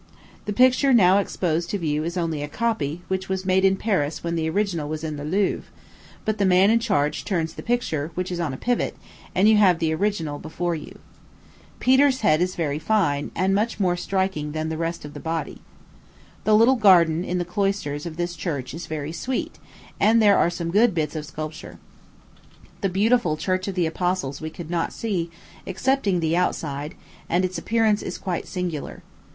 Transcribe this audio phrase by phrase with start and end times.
[0.45, 4.23] The picture now exposed to view is only a copy, which was made in Paris
[4.23, 5.69] when the original was in the Louvre;
[6.25, 8.97] but the man in charge turns the picture, which is on a pivot,
[9.35, 10.97] and you have the original before you.
[11.79, 15.61] Peter's head is very fine, and much more striking than the rest of the body.
[16.45, 19.59] The little garden in the cloisters of this church is very sweet,
[19.99, 21.77] and there are some good bits of sculpture.
[22.81, 25.29] The beautiful Church of the Apostles we could not see,
[25.67, 26.95] excepting outside,
[27.29, 29.03] and its appearance is quite singular.